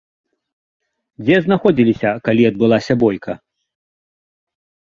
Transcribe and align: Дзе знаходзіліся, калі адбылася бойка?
Дзе 1.25 1.35
знаходзіліся, 1.45 2.09
калі 2.29 2.41
адбылася 2.51 2.93
бойка? 3.05 3.33